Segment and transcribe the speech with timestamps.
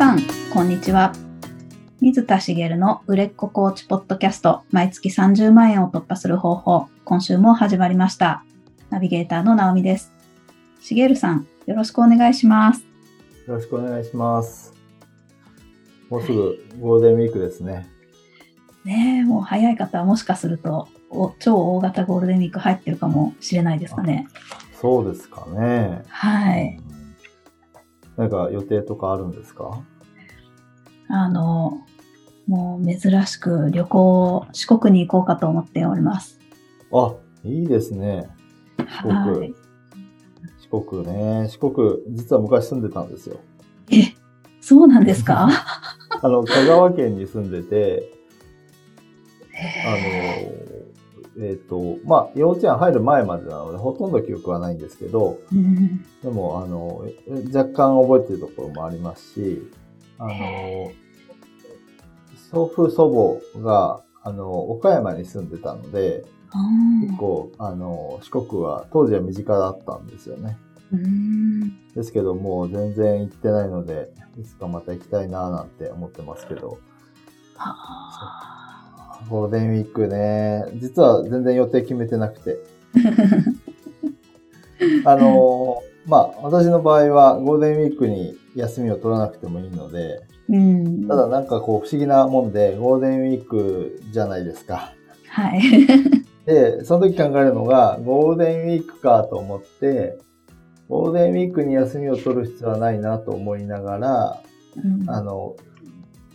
[0.00, 0.18] さん、
[0.50, 1.12] こんにちは。
[2.00, 8.42] 水田茂の売れっ子コーチポッドキャスト、毎月30万円を突破する方法、今週も始まりました。
[8.88, 10.10] ナビゲーターの直美です。
[10.80, 12.80] 茂さん、よろしくお願いします。
[13.46, 14.72] よろしくお願いします。
[16.08, 17.86] もうすぐゴールデンウィークですね。
[18.86, 24.28] ねえ、もう早い方はもしかすると、お超大型ゴールデンウィーク入ってるかもしれないですかね。
[24.80, 26.04] そうですかね。
[26.08, 26.80] はい。
[28.16, 29.82] なんか予定とかあるんですか？
[31.12, 31.80] あの、
[32.46, 36.38] もう珍しく旅行、四国に行こうかと思っております。
[36.92, 37.14] あ、
[37.44, 38.28] いいですね。
[38.78, 39.38] 四国。
[39.38, 39.54] はい。
[40.70, 41.48] 四国ね。
[41.48, 41.74] 四国、
[42.10, 43.38] 実は昔住んでたんですよ。
[43.90, 44.14] え、
[44.60, 45.48] そうなんですか？
[46.22, 48.12] あの、香川県に住んでて、
[49.86, 49.90] あ
[51.38, 57.04] の、えっ、と、まあ、幼稚園入る前までなので、ほとんど記憶はないんですけど、うんでも、あの、
[57.54, 59.62] 若干覚えてるところもありますし、
[60.18, 60.32] あの、
[62.50, 66.58] 祖父祖母が、あの、岡山に住んでたので、あ
[67.00, 70.58] 結構、あの、四国は当時は身近だったんですよね。
[71.94, 76.78] ですけども、全然行ってないので、いつかまた行きたいなぁなんて思ってますけど、
[77.54, 82.58] はゴールデンウィークね、実は全然予定決めてなくて、
[85.04, 94.92] あの、まあ、私の場合はゴールデンウィークに休みを取らなくてもいいので、うんただなんかこう不思議なもんで、ゴールデンウィークじゃないですか。
[95.28, 95.60] はい。
[96.46, 100.18] で、その時考えるのが、ゴールデンウィークかと思って、
[100.88, 104.42] ゴールデンウィークに休みを取る必要はないなと思いながら、
[104.76, 105.56] うんあの、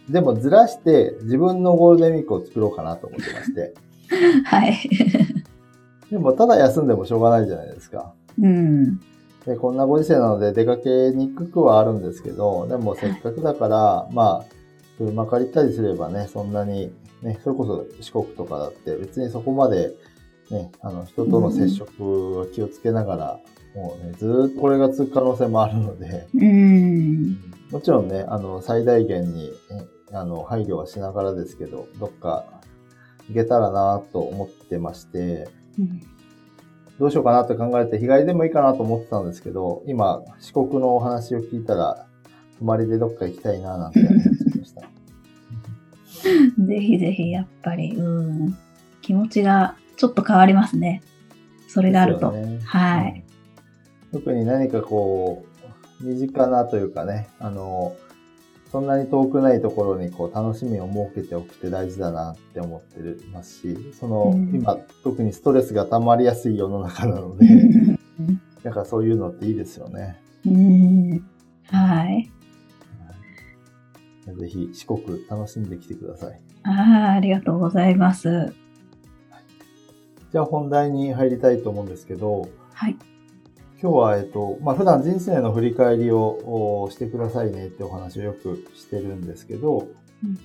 [0.09, 3.73] でもずらして自分のゴールデンウィークを作ろうかなと思ってまして。
[4.45, 4.77] はい。
[6.11, 8.13] でもただ休んでもしょうがないじゃないですか。
[8.39, 8.99] うん。
[9.45, 14.45] で、こんなご時世なので出かけにくくはあるんですけど、でもせっかくだから、まあ、
[14.97, 16.91] 車借りたりすればね、そんなに、
[17.21, 19.91] ね、それこそ四国とかだって別にそこまで、
[20.49, 23.39] ね、あの、人との接触は気をつけながら、
[23.75, 27.37] もうね、ずーっとこれが続く可能性もあるので、うん。
[27.71, 32.45] もちろんね、あの、最大限に、えあの、配慮はしながらですけど、どっか
[33.27, 36.14] 行けたらなと思ってまして、うん
[36.99, 42.05] どうしようかなと考えて、日帰りでもいいかなと思ってたんですけど、今、四国のお話を聞いたら、
[42.59, 44.81] 泊まりでどっか行きたいななんて思いました。
[46.65, 48.57] ぜひぜひ、やっぱり、うん。
[49.01, 51.03] 気持ちがちょっと変わりますね。
[51.67, 52.31] それがあると。
[52.31, 53.23] ねはい。
[54.13, 55.45] 特に何かこ
[56.01, 57.95] う、身近なというかね、あの、
[58.71, 62.99] そんなに遠くないところにこう楽しみを設けておくって大事だなって思って
[63.31, 67.47] ますし、その、うん今特にストレスが溜まりやすい世の中なので、
[68.63, 70.17] だからそういうのっていいですよね。
[70.45, 71.23] うん。
[71.67, 72.31] はい。
[74.33, 76.41] ぜひ四国楽しんできてください。
[76.63, 78.53] ああ、ありがとうございます。
[80.31, 82.97] じゃあ本題に入りたいと思うんですけど、はい。
[83.81, 89.87] 今日は、えっと、まあ、普段人生の振り返りをおしてくださいねってお話をよくしてるんですけど、
[90.23, 90.39] うん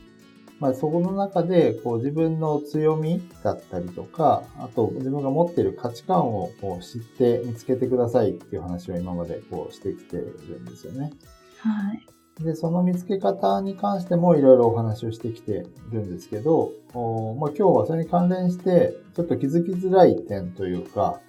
[0.60, 11.12] まあ、そこの中で、こう自分の強みだったりとか、あと自分が持っている価値観をこう知って見つけてくださいっていう話を今までこうしてきてるんですよね。
[11.60, 12.44] はい。
[12.44, 21.20] で、その見つけ方に関してもいろいろお話をしてきているんですけど、おまあ、今日はそれに関連して、ちょっと気づきづらい点というか、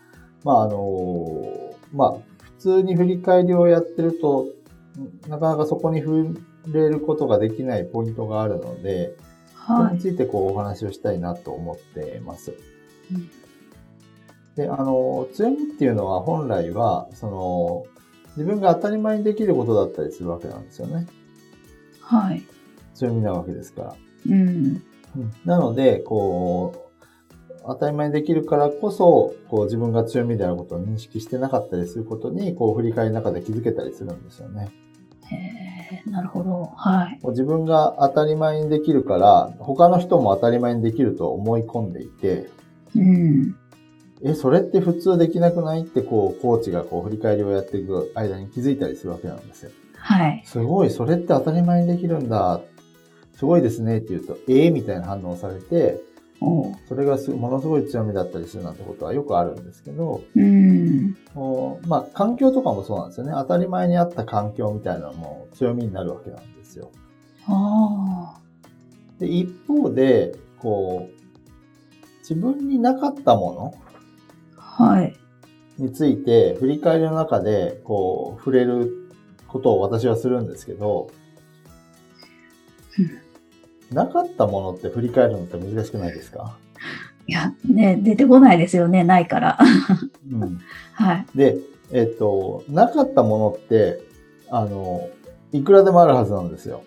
[0.43, 0.77] まあ、あの
[1.91, 2.13] まあ、
[2.43, 4.47] 普通に振り返りをやってると、
[5.27, 9.15] なかなかそこに触れることができないポイントがあるので、
[9.67, 9.89] そはい。
[9.89, 12.53] れについてこうお話をしたいなと思ってます。
[13.11, 13.29] うん
[14.55, 17.85] で、あの、強みっていうのは本来は、その、
[18.35, 21.07] 自分が当たり前にできることだったりするわけなんですよね。
[22.01, 22.43] はい。
[22.93, 23.95] 強みなわけですから。
[24.29, 24.83] うん。
[25.45, 26.90] なので、こう、
[27.65, 34.69] 当たり前にできるからこそ、こう自分が強みであることを認識してなかったりすることに、こう振り返りの中で気づけたりするんですよね。
[35.29, 36.71] へえ、なるほど。
[36.75, 37.19] はい。
[37.29, 42.49] 自分が当たり前にできるから、他の人も当たり前にできると思い込んでいて、
[42.95, 43.55] うん。
[44.23, 49.71] え、それって普通できなくないって、こう、コーチがこう振り返りをやっていく間に気づいたりするわけなんですよ。
[49.95, 50.43] はい。
[50.45, 52.61] すごい、それって当たり前にできるんだ。
[53.35, 56.10] すごいですねって言うと、えー、みたいな反応をされて。
[56.89, 61.15] それがすものすごい強みだったりするなんてことはよくあるんですけど、うん。
[61.87, 63.33] まあ、環境とかもそうなんですよね。
[63.33, 66.89] 当たり前にあった環境みたいなのも強みになるわけなんですよ。
[67.47, 68.39] あ
[69.19, 71.21] で、一方で、こう、
[72.19, 73.53] 自分になかったも。
[73.53, 73.75] の
[75.77, 79.11] について、振り返りの中で、こう、触れる
[79.47, 81.11] ことを私はするんですけど、
[83.91, 86.57] なかったものって振り返るのって難しくないですか？
[87.27, 89.59] いや、ね、出てこないですよね、ないから。
[90.31, 90.59] うん。
[90.93, 91.25] はい。
[91.35, 91.57] で、
[91.91, 94.01] えっと、なかったものって、
[94.49, 95.07] あの、
[95.51, 96.83] いくらでもあるはずなんですよ。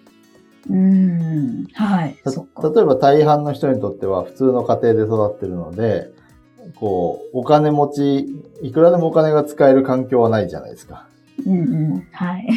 [0.68, 1.66] うーん。
[1.74, 2.16] はい。
[2.24, 6.10] 例えば大半の人にとっては普通の家庭で育ってるので、
[6.74, 8.26] こう、お金持ち、
[8.62, 11.06] いくらでもお金が使える環境はないじゃないですか。
[11.46, 11.62] うんう
[11.98, 12.08] ん。
[12.12, 12.48] はい。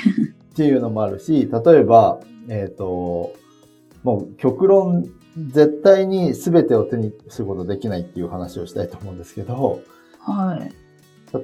[0.53, 3.33] っていうのもあるし、例えば、えっ、と、
[4.03, 5.05] もう極論、
[5.49, 9.81] 絶対に全てを手にすることできないっていう話をしたいと思うんですけど、
[10.19, 10.71] はい。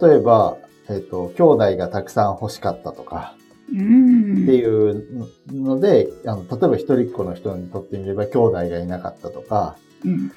[0.01, 0.57] 例えば、
[0.89, 3.35] えっ、と、兄弟がたくさん欲しかったとか、
[3.71, 4.43] うーん。
[4.43, 10.31] っていうので、あの、例えば一人っ子の人にとってみれば兄弟がいなかったとか、うん。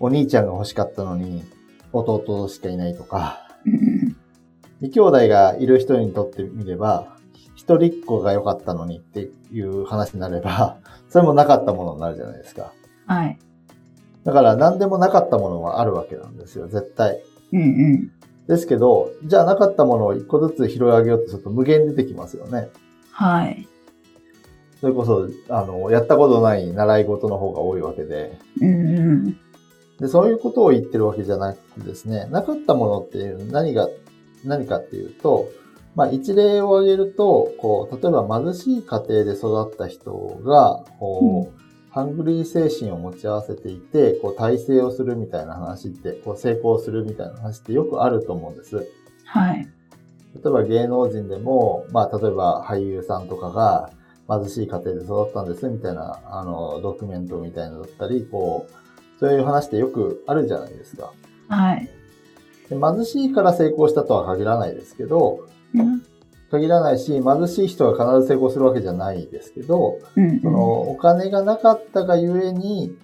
[0.00, 1.42] お兄ちゃんが欲しかったのに
[1.92, 4.16] 弟しかいないとか、うん
[4.80, 7.17] で兄弟がいる人にとってみれば、
[7.68, 10.78] 一人っ子が良かったのにっていう話になれば、
[11.10, 12.72] それもなかったものになるじゃないですか。
[13.06, 13.38] はい。
[14.24, 17.22] だから何でもなかったものはあるわけなんですよ、絶対。
[17.52, 18.10] うんうん。
[18.46, 22.70] ですけど、じゃあなかったものを一個ずつ拾い上げようとすると無限に出てきますよね。
[23.10, 23.68] はい。
[24.80, 29.36] それこそ、あの、やったことない習い事の方が多いわけで、うんうん。
[30.00, 33.88] で、そういうことを言ってるわけじゃなくてですね、なかったものっていう何が、
[34.44, 35.50] 何かっていうと、
[35.94, 41.58] まあ一例を挙げると、こう、例えば貧しい家庭で育った人が、こう、
[41.90, 48.86] ハングリー精神を持ち合わせていて、こう、体制をするみたいな話って、こう、成功するみたいな話ってよくあると思うんです。
[49.24, 49.68] はい。
[50.34, 53.90] 例えば芸能人でも、まあ、例えば俳優さんとかが
[54.28, 61.12] 貧しい家庭で育ったんですみたいな、あの、ドキュメントみたいなのだったり、こう、そういう話ってよくあるじゃないですか。
[61.48, 61.88] はい。
[62.68, 65.57] で貧しいから成功したとは限らないですけど、うん。
[66.50, 70.40] 限らないし、貧しい人が必ず成功するわけじゃないですけど、うん。
[70.40, 72.96] その、お金がなかったがゆえに、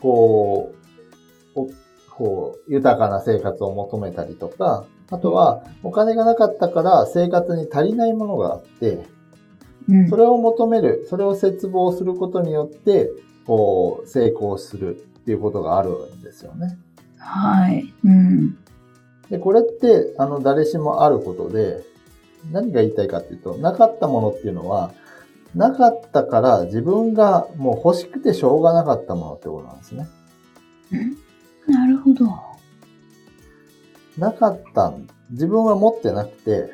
[0.00, 0.74] こ
[1.56, 1.68] う、お
[2.10, 9.04] こう、豊かな生活を求めたりとか、あとは、お金がなかったから生活に足りないものがあって、
[9.88, 10.08] うん。
[10.08, 13.10] それを求める、それを切望することによって、
[13.46, 16.78] こう、成功するっていうことがあるんですよね。
[17.18, 17.92] はい。
[18.04, 18.58] うん。
[19.30, 21.82] で、これって、あの、誰しもあることで、
[22.50, 24.92] 何が言いたいかっていうと、なかったものっていうのは、
[25.54, 30.06] なかったから自分がもう欲しくてしょうがなかったものってことなんですね。
[31.66, 32.26] なるほど。
[34.18, 34.92] なかった、
[35.30, 36.72] 自分は持ってなくて、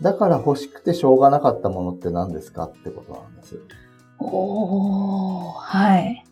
[0.00, 3.58] だから欲しくてしょうがなかったものって何ですかってことなんです。
[4.18, 6.24] おー、はい。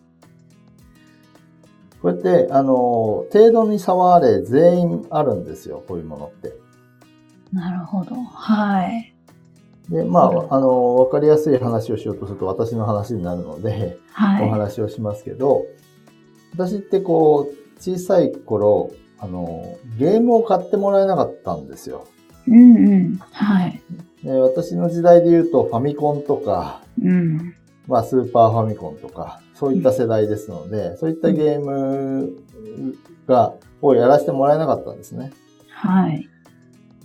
[2.06, 6.52] こうやって、あの、程度に差はあれ全員あるんですよ、こういうものって。
[7.52, 8.14] なるほど。
[8.14, 9.12] はい。
[9.90, 14.46] で、まうんあ、あの、わかりやすい話をしようとすると私の話になるので、はい。
[14.46, 15.66] お話をしますけど、
[16.52, 22.06] 私ってこう、小さい頃、あの、ゲームを買ってもらえなかったんですよ。
[22.46, 23.16] うんうん。
[23.32, 23.82] はい。
[24.22, 27.54] で私の時代で言うとファミコンとか、うん。
[27.88, 32.36] まあスーパーファミコンとか、そういった世代ですので、そういったゲーム
[33.26, 35.32] が、をやらせてもらえなかったんですね。
[35.70, 36.28] はい。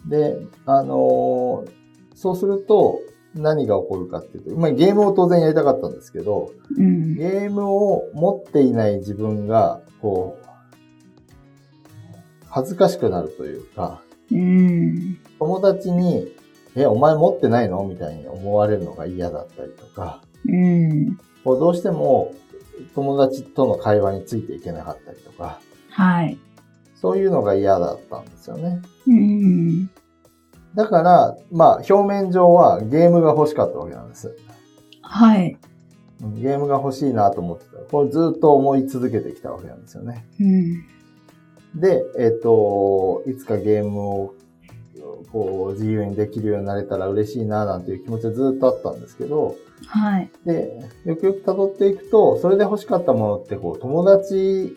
[0.08, 1.72] で、あのー
[2.14, 3.00] そうすると
[3.34, 7.16] 何が起こるかっていうと、まあゲームを当然やりたかったんですけど、うん。
[7.16, 10.46] ゲームを持っていない自分が、こう、
[12.46, 15.18] 恥ずかしくなるというか、うん。
[15.40, 16.28] 友達に、
[16.76, 17.84] え、お前持ってないの？
[17.86, 21.18] みたいに思われるのが嫌だったりとか、うん。
[21.44, 22.34] こうどうしても
[22.96, 26.38] 友達との会話についていけなかったりとか、はい。
[26.96, 28.82] そういうのが嫌だったんですよね。
[29.08, 29.90] うん。
[30.76, 34.36] だから、まあ、表面上はゲームが欲しかったわけなんです。
[35.02, 35.52] はい。
[35.54, 35.72] うん
[36.36, 37.78] ゲームが欲しいなと思ってた。
[37.78, 40.24] これずっと思い続けてきたわけなんですよね。
[40.40, 41.82] うん。
[41.82, 44.36] で、えっ、と、いつかゲームを
[45.32, 49.56] こう自由にできるようになれたら嬉しいななんていう気持ちはずっとあったんですけど、
[49.88, 50.30] はい。
[50.46, 54.76] で、よくよく辿っていくと、それで欲しかったものってこう友達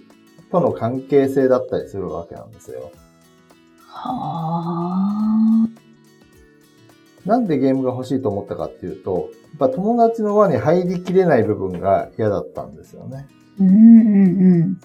[0.51, 2.91] との関係性だったりするわけなんですよ。
[3.87, 5.69] は
[7.25, 13.27] なんでゲームが欲しいと思ったかっていうと、やっぱ友達の輪に入りきれない部分が嫌だったんですよね。
[13.61, 13.63] あ。
[13.63, 13.71] うんう
[14.65, 14.81] ん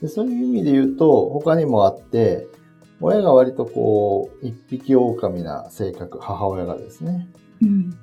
[0.00, 2.46] でそういう意味で言うと、他にもあって、
[3.00, 7.28] 親が割とこう、一匹狼な性格、母親がですね。
[7.62, 7.68] うん。
[7.68, 7.98] うん。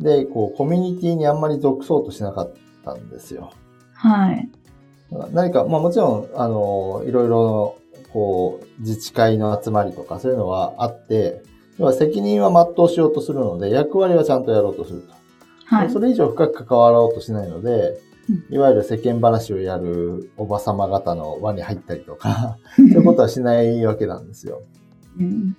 [0.00, 2.52] で、こう、コミュニティにあんまり属そうとしなかっ
[2.84, 3.52] たんですよ。
[3.94, 4.48] はい。
[5.32, 7.76] 何か、まあもちろん、あの、いろいろ、
[8.12, 11.42] こう、自治会の集まりとかそういうのはあって、
[11.78, 15.12] 要は責任は全うしようとするので、役割はちゃんとやろうとすると。
[15.66, 15.90] はい。
[15.90, 17.98] それ以上深く関わろうとしないのでうん、
[18.50, 24.62] いわゆる世間話をやるおばさま方の輪に入ったりとか、 そういうことはしないわけなんですよ。
[25.18, 25.56] うん。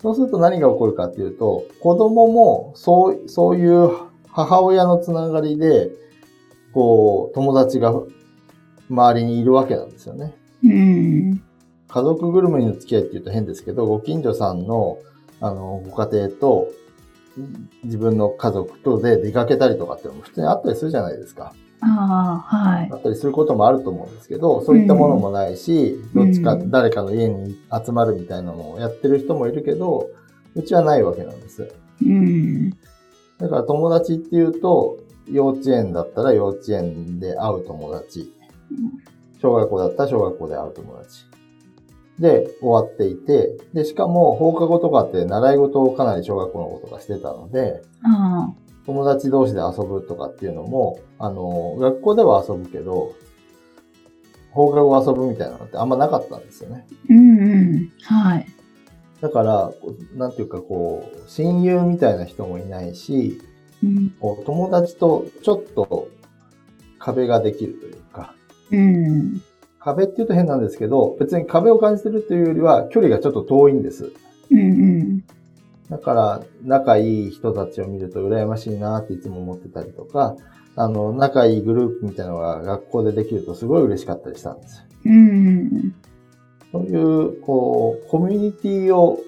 [0.00, 3.90] そうすると何が起こるかっていうと、子供もそう、そういう
[4.28, 5.90] 母親のつながりで、
[6.72, 7.94] こう、友達が
[8.90, 10.34] 周りにいるわけなんですよね。
[10.62, 11.42] うん。
[11.88, 14.98] 家族ぐるみの付き合いって言うと変ですけど、ご近所さんの、
[15.40, 16.68] あの、ご家庭と、
[17.84, 21.54] 自分の家族とで出かけたりとかっていうのも普通にあったりするじゃないですか。
[21.80, 22.96] ああ、はいあ。
[22.96, 30.08] ったりすることもあると思うんですけど、そういったものもないし、うんどっちかうん誰かの家に集まるみたいなのをやってる人もいるけど、
[30.54, 31.72] うちはないわけなんです。
[32.02, 32.70] うん。
[33.38, 34.98] だから友達っていうと、
[35.30, 38.32] 幼稚園だったら幼稚園で会う友達。
[39.40, 41.24] 小学校だったら小学校で会う友達。
[42.18, 48.52] で、終わっていて、で、しかも放課後とかって習い事をかなり小学校の子とかしてたので、あ
[48.86, 53.14] 友達同士で遊ぶとかっていうのも、あの、学校では遊ぶけど、
[54.50, 56.86] 放課後遊ぶみたいなのってあんまなかったんですよね。
[56.88, 56.94] あ。
[57.10, 57.42] うんう
[57.80, 57.92] ん。
[58.02, 58.46] はい。
[59.20, 59.72] だから、
[60.14, 63.40] なんていうかこう、親友みたいな人もいないし、
[63.82, 64.10] うん。
[64.20, 66.08] こう友達とちょっと
[66.98, 68.34] 壁ができるというか、
[68.70, 69.42] うん。
[69.78, 74.12] 壁って言うと変なんですけど、別に壁を感じてるというよりは距離がちょっと遠いんです。
[74.50, 75.24] うんうん。
[75.90, 80.36] だから、仲いい人たちを見ると羨ましいなっていつも思ってたりとか、
[80.74, 84.84] あの、仲いいグループみたいなのが学校でできるとすごい嬉しかったりしたんです。
[85.04, 85.94] うん。
[86.72, 89.20] そういう、こう、コミュニティを、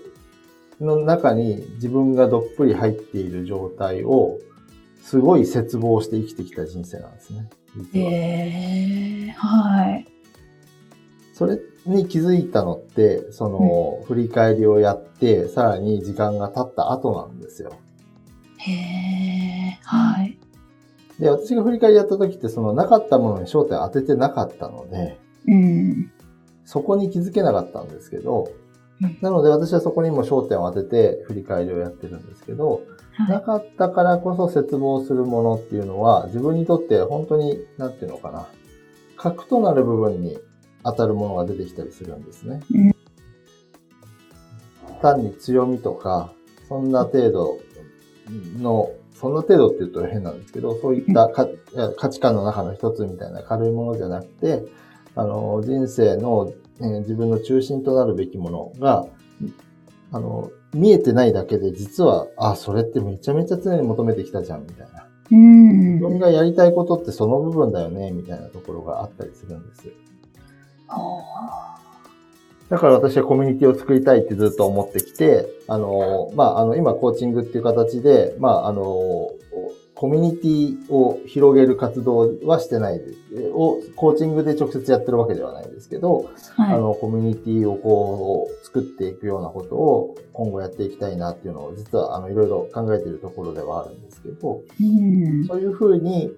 [0.80, 4.38] の中に自分がどっぷり入っている状態を、
[5.02, 7.48] すごい絶望して生きてきた人生なんですね。
[7.76, 10.06] 実はええはい。
[11.32, 17.72] それに気づいたのって、その、振り返りをやって、さらに時間が経った後なんですよ。
[18.58, 20.38] へえはい。
[21.18, 26.12] で、私が振り返りやった時って、その、なかったものに焦点を当ててなかったので、うん。
[26.64, 28.52] そこに気づけなかったんですけど
[29.00, 33.28] うん、なので私はそこにも焦点を当てて振り返りをやってるんですけど、は。
[33.28, 38.48] ないかったからこそ絶望するものっていうのは、自分にとって本当に、なんていうのかな、
[39.16, 40.38] 核となる部分に
[40.90, 42.62] 当たるものが出てきたりするんですね。
[42.72, 42.98] うん
[45.00, 46.32] 単に強みとか、
[46.68, 47.58] そんな程度
[48.58, 54.64] の、そんな程度って言うと変なんですけど、そういった価値観の中の一つみたいな軽いものじゃなくて、
[55.14, 59.06] あの、人生の、えー自分の中心となるべきものが、
[60.12, 65.06] あの、見えてないだけで、実は、あ、それってめちゃめちゃ常に求めてきたじゃん、みたいな。
[65.32, 65.94] うん。
[65.94, 69.88] 自分がやりたいことってその部分だよね、みたいなところがあったりするんです。
[70.88, 71.22] ほ
[72.68, 79.30] だから私はコミュニティを作りたいってずっと思ってきて、あの、まあ、あの、今コーチングっていう形で、まあ、あの、
[79.94, 86.62] コミュニティを広げる活動はしてないで、を、コーチングで直接やってるわけではないですけど、う。
[86.62, 94.84] はあの、コミュニティをこう、作っていくようなことを今後やっていきたいなっていうのを、実は、あの、いろいろ考えているところではあるんですけど、い。
[94.84, 95.44] うん。
[95.46, 96.36] そういうふうに、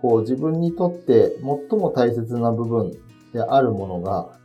[0.00, 1.36] こう自分にとって
[1.70, 2.92] 最も大切な部分
[3.32, 4.38] であるものが、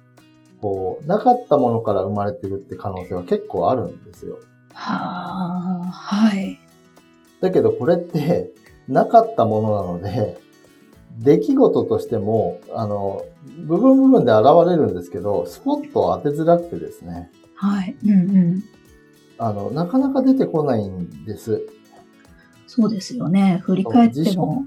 [0.61, 4.39] こう、なかったものから生まれてるって可能性は結構あるんですよ。
[4.73, 6.59] はあ、はい。
[7.41, 8.51] だけどこれって、
[8.87, 10.37] なかったものなので、
[11.19, 13.25] 出来事としても、あの、
[13.65, 17.95] 部分部分で現れるんですけど、スポットを当てづらくてですね、はい。
[18.05, 18.63] うんうん。
[19.39, 21.67] あの、なかなか出てこないんです。
[22.67, 23.59] そうですよね。
[23.63, 24.65] 振り返っても。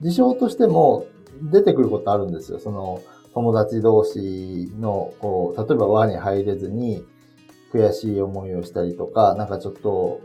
[0.00, 1.06] 事象としても
[1.50, 2.58] 出てくることあるんですよ。
[2.58, 3.00] その
[3.36, 7.04] 友達同士の、こう、例えば輪に入れずに
[7.70, 10.22] 悔しい思いをしたりとか、なんかちょっと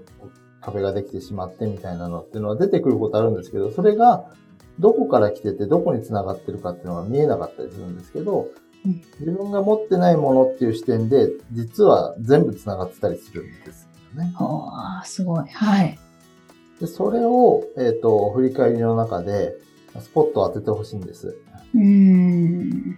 [0.62, 4.32] 壁ができてしまってみたいなのっていうのは出てくることあるんですけど、それが
[4.80, 8.48] どこから来ててどこに繋がってるかっていうのが見えなかったりするんですけど
[8.86, 14.34] うん、自分が持ってないものっていう視点で、実は全部繋がってたりするんですよね。
[14.36, 15.48] はあ、すごい。
[15.50, 16.00] はい。
[16.80, 19.56] で、それを、えっ、と、振り返りの中で、
[20.00, 21.38] スポットを当ててほしいんです。
[21.76, 22.98] うーん。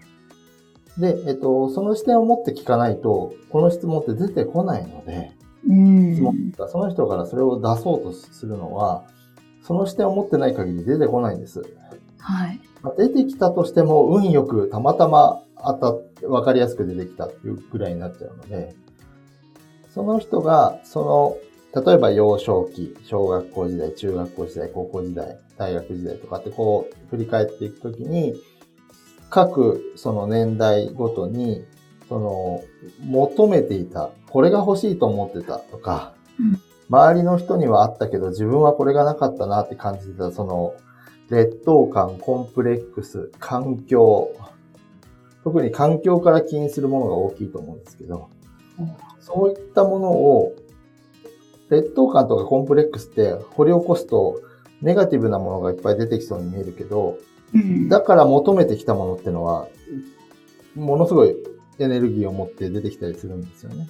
[0.98, 5.32] で、えっ、と、その視点を持って聞かないと、この質問って出てこないので、
[5.68, 6.22] うん質。
[6.22, 9.04] 問がその人からそれを出そうとするのは、
[9.64, 11.64] その視点を持ってない限り出てこないんです。
[12.20, 12.60] はい。
[12.82, 18.76] まあ出てきたとしても、運よくたまたま当たわかりやすく出てきたっていうぐらいになっちゃうので、
[19.94, 21.38] その人が、その、
[21.76, 28.36] 例えば幼少期、小学校時代、中学校時代、高校時代、大学時代とかってこう、振り返っていくときに、
[29.32, 31.64] 各その年代ごとに、
[32.08, 32.62] その、
[33.04, 36.62] 求めていた、これが欲しいと思ってたとか、うん。
[36.90, 40.76] 周りの人にはあったけど自分はこれがなかったなって感じてた、その、
[41.30, 44.30] 劣等感、コンプレックス、環境、
[45.44, 48.30] 特に環境から起因するものが大きいと思うんですけど、
[49.20, 50.54] そういったものを、
[51.74, 54.42] 劣等感とかコンプレックスって掘り起こすと、
[54.82, 57.18] ネガティブなものがいっぱい出てきそうに見えるけど、
[57.54, 59.68] うんだから求めてきたものってのは、
[60.76, 61.36] ものすごい
[61.80, 63.88] エネルギーを持って出てきたりするんですよね。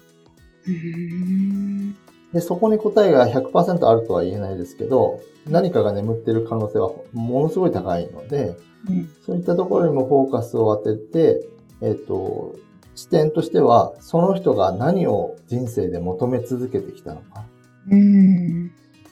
[0.68, 1.96] うん
[2.34, 8.58] で、そこに答えが100%あるとは言えないですけど、何かが眠ってる可能性はものすごい高いので、
[8.90, 11.48] うんそういったところにもフォーカスを当てて、
[11.82, 12.56] えっ、と、
[12.96, 17.46] 視点としては、その人が何を人生で求め続けてきたのか。
[17.90, 18.72] うん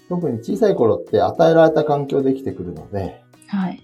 [0.10, 3.82] 特に小さい頃って与えられた環境で生きてくるので、はい。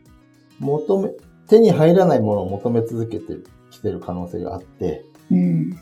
[0.59, 1.09] 求め、
[1.47, 3.37] 手に入らないものを求め続けて
[3.71, 5.79] きてる可能性があって、うん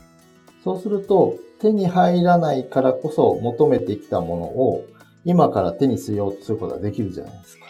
[0.62, 4.84] そうすると、手に入らないからこそ求めてきたものを
[5.24, 7.66] 今から手にしようとすることができるじゃないですか。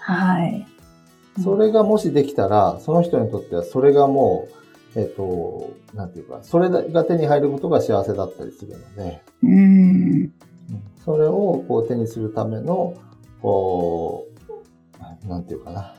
[0.00, 0.66] はい。
[1.42, 4.48] それがもしできたら、その人にとってはそれがも
[4.96, 9.97] う、えっ、と、なんていうか、それが手に入ることが幸せだったりするので、うん
[11.08, 12.92] それをこう手にするための、
[13.40, 14.26] こ
[15.24, 15.94] う、なんていうかな、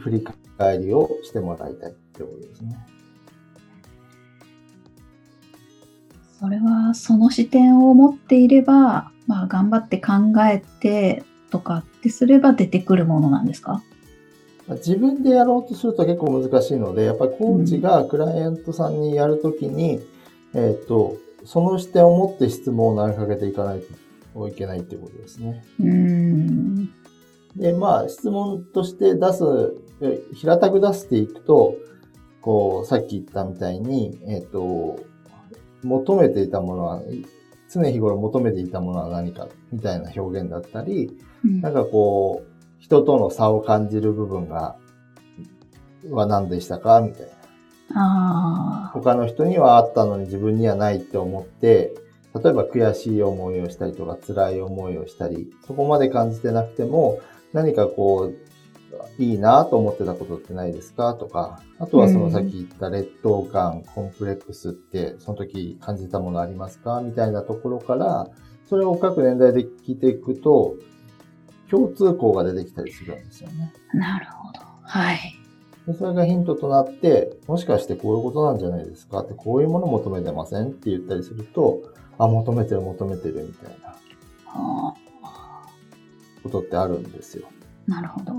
[0.00, 2.74] 振り返りをしてもらいたいってことですね。
[6.40, 10.12] それはその視点を持っていれば、まあ、頑張って考
[10.50, 13.82] えてとかってすれば出てくるものなんですか？
[14.68, 20.00] 自分でやろうとすると結構難しいので、やっぱりコーチがクライアントさんにやるときに、
[20.54, 23.80] えっ、と、その視点を持って質問を投げかけていかない
[24.34, 25.64] といけないっていうことですね。
[25.80, 26.90] うん
[27.56, 29.44] で、まあ、質問として出す、
[30.02, 31.76] え平たく出していくと、
[32.42, 35.00] こう、さっき言ったみたいに、えっ、と、
[35.82, 37.02] 求めていたものは、
[37.72, 44.76] 常日頃求めていたものは何か、みたいな表現だったり、うんなんかこう、人との差を感じる部分が、
[46.10, 47.35] は何でしたかみたいな。
[48.92, 51.94] 他の人にはあったのに自分にはないって思って、
[52.34, 57.20] 例えば悔しい思いをしたりとか辛い思いをしたり、そこまで感じてなくても、
[57.52, 58.36] 何かこう、
[59.18, 67.00] いいなと思ってたことってないですかとか、あとはそのさっき言った劣等感、コンプレックスって、その時感じたものありますか？
[67.00, 68.28] みたいなところから、
[68.68, 70.74] それを各年代で聞いていくと、
[71.70, 73.72] 共通項が出てきたりするんですよね。
[73.94, 74.60] なるほど。
[74.82, 75.18] はい
[75.86, 79.20] でそれがヒントとなって、もしかしてこういうことなんじゃないですか？
[79.20, 80.68] って、こういうもの求めてません？
[80.68, 81.80] って言ったりすると、
[82.18, 83.94] あ、求めてる求めてるみたいな。
[84.46, 84.94] は
[86.42, 87.48] ことってあるんですよ。
[87.88, 88.32] あなるほど。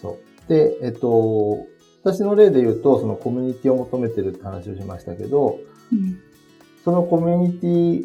[0.00, 0.48] そう。
[0.48, 1.66] で、えっと、
[2.02, 5.58] 私の例で言うと、そのコミュニティを求めてるって話をしましたけど、
[5.92, 6.18] うん。
[6.84, 8.04] そのコミュニティ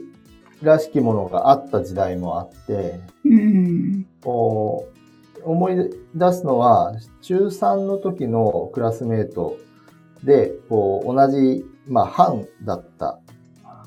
[0.62, 4.08] らしきものがあった時代もあって、うん。
[4.22, 4.98] こう
[5.44, 5.76] 思い
[6.16, 9.58] 出すのは、中3の時のクラスメート
[10.24, 13.20] で、こう、同じ、まあ、班だった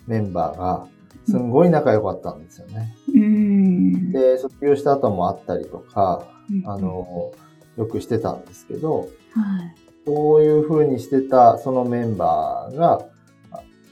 [0.07, 0.87] メンバーが、
[1.27, 2.95] すんごい仲良かったんですよね。
[3.15, 4.13] うん。
[4.13, 6.69] で、卒業した後もあったりとか、うん。
[6.69, 7.33] あの、
[7.77, 9.09] よくしてたんですけど、はい。
[10.07, 13.07] そういう風にしてたそのメンバーが、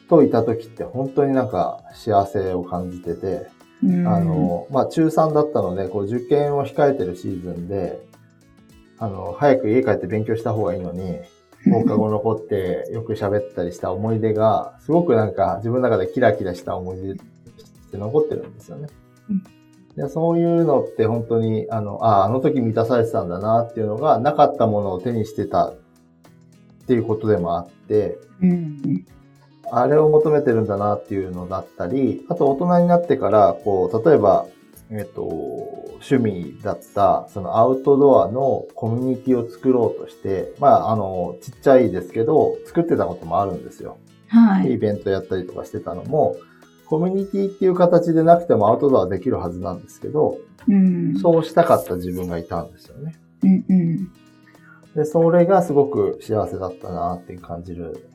[0.09, 8.07] といた時って本当になんか幸せを感じてて、うんあの、まあ、中3だったので、こう、受験を控えてるシーズンで、
[8.99, 11.19] あの、早く家帰って勉強した方がいいのに、
[11.71, 18.89] 放課後残ってよく喋ったりした思い出が、すごくなんか自分の中でキラキラした思い出として残ってるんですよね。
[19.31, 19.45] うん。
[19.97, 25.75] でそういうのって本当に、あの、ああ、あの時満たされてたんだなっていうのが、なかったものを手にしてたっ
[26.87, 29.05] ていうことでもあって、うん
[29.75, 34.47] あれを求めてるんだなっていうのだったり、あと大人になってから、こう、例えば、
[34.91, 43.97] えっと、趣味だった、そのアウトドアのコミュニティを作ろうとして、まあ、あの、ちっちゃいですけど、作ってたこともあるんですよ。
[44.29, 46.37] はいイベントやったりとかしてたのも、
[46.87, 53.15] コミュニティっていう形でなくてもアウトドアできるはずなんですけど、うんそうしたかった自分がいたんですよね。
[53.43, 54.13] うんうん
[54.95, 58.07] で、それがすごく幸せだったなって感じる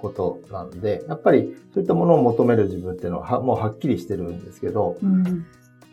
[0.00, 5.46] ことなんで、やっぱりそういったものを求める自分っていうのははもうはっきりしてるんですけど、うん。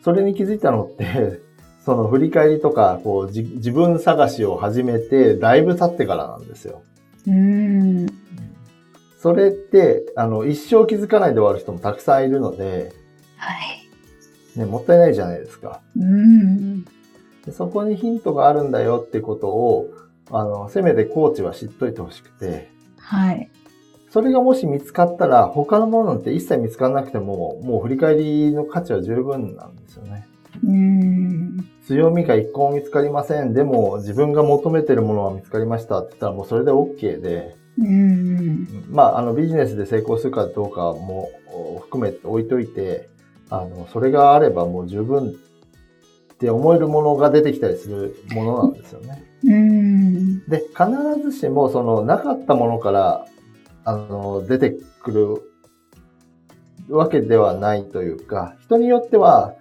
[0.04, 1.42] それに気づいたのって、
[1.86, 6.82] その振り返りとか、こうじ自分探しを始めて、だいぶ経ってからなんですよ。
[7.28, 8.08] うん。
[9.20, 12.94] それって、あの、一生気づかないで終わる人もたくさんいるので、
[13.38, 13.54] は
[14.56, 14.60] い。
[14.60, 15.82] ね、もったいないじゃないですか。
[15.98, 16.84] うん。
[17.46, 19.90] でそこにヒントがあるんだよってことを、
[20.32, 23.50] あの、せめてコーチは知っといてほしくて、はい
[24.10, 30.28] それがもし見つかったら、他のものって一切見つからなくても、もう振り返りの価値は十分なんですよね。
[30.64, 31.70] うん。
[31.86, 33.54] 強みが一個も見つかりません。
[33.54, 38.86] でも、自分が求めてるものは見つかりましたって言ったら、もうそれで OK で、うん。
[38.90, 41.30] まあ、あの、ビジネスで成功するかどうかも
[41.82, 43.10] 含めて置いといて、
[43.50, 49.24] あの、それがあればもう十分って思えるものが出てきたりするものなんですよね。
[49.44, 50.40] うん。
[50.48, 53.26] で、必ずしもそのなかったものから、
[53.88, 55.12] あの、出てく
[56.90, 59.54] るわけではないというか、人によっては、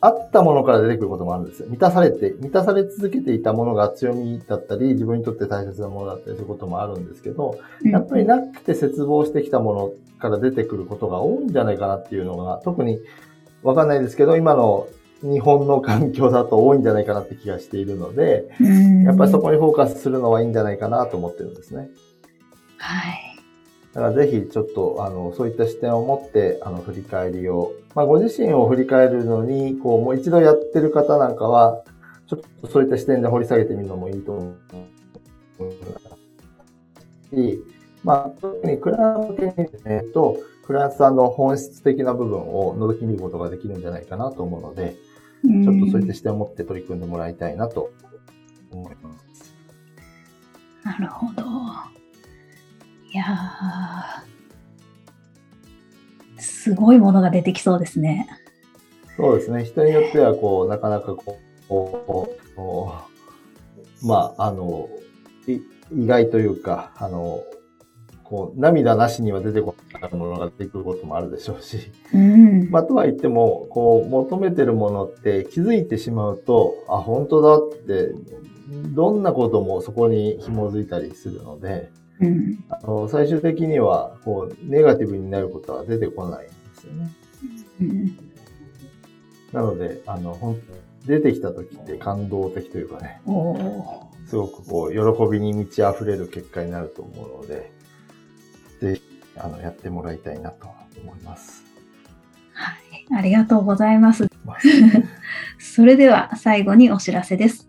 [0.00, 1.68] あったものから出てくることもあるんですよ。
[1.68, 13.00] 満たされて、満たされ続けていたものが強みだったり、自分にとって大切なものだったりすることもあるんですけど、やっぱりなくて絶望してきたものから出てくることが多いんじゃないかなっていうのが、特に
[13.64, 14.86] わかんないですけど、今の
[15.22, 21.90] 日本の環境だと多いんじゃないかなって気がしているので、うん、やっぱりそこにフォーカスするのはいいんじゃないかなと思ってるんですね。
[22.76, 23.37] はい。
[23.98, 31.82] だからぜひちょっと、あの、そういった視点を持って、あの、振り返りを、まあ、ご自身を振り返るのに、こう、もう一度やってる方なんかは、
[32.28, 34.54] ちょっとそういった視点で掘り下げてみるのもいいと思
[35.58, 35.66] う
[37.34, 37.60] し、
[38.04, 44.94] まあ、特にクライアント向けにですね、と、クラントさんの本質的な部分を覗き見ることができるんじゃないかなと思うので、
[45.42, 47.90] ちょっとそういった視点を持って取り組んでもらいたいなと
[48.70, 49.52] 思います。
[50.84, 51.97] なるほど。
[53.12, 58.28] いやー、すごいものが出てきそうですね。
[59.16, 59.64] そうですね。
[59.64, 62.94] 人によっては、こう、なかなかこう、こうこ
[64.02, 64.88] うまあ、あの、
[65.46, 65.60] い
[65.92, 67.42] 意外というか、あの、
[68.24, 72.70] こう、涙なしには出てこないものが出てくることもあるでしょうし、うん。
[72.70, 78.12] まあ、とは言っても、こう、求めてるものって気づいてしまうと、あ、本当だって、
[78.94, 82.64] どんなこともそこに紐づいたりするので、うん。
[82.68, 87.10] あの最終的には、こう、ネガティブになることは出てこないんですよね。
[87.80, 88.18] うん。
[89.52, 90.60] なので、あの、本
[91.04, 93.20] 当出てきた時って感動的というかね、
[94.26, 97.72] すごくこう、喜びに満ち溢れる結果になると思うので、
[98.80, 99.02] ぜひ、
[99.36, 100.68] あの、やってもらいたいなと
[101.02, 101.64] 思います。
[102.52, 103.06] はい。
[103.16, 104.28] ありがとうございます。
[104.44, 104.58] まあ
[105.58, 107.68] それでは最後にお知らせです。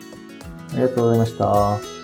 [0.71, 2.00] ありがとうございました。